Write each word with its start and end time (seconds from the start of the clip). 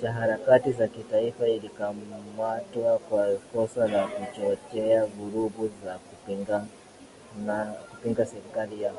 cha 0.00 0.12
harakati 0.12 0.72
za 0.72 0.88
kitaifa 0.88 1.44
alikamatwa 1.44 2.98
kwa 2.98 3.36
kosa 3.52 3.88
la 3.88 4.06
kuchochea 4.08 5.06
vurugu 5.06 5.70
za 5.84 5.98
kupinga 7.34 8.26
serikali 8.26 8.82
ya 8.82 8.92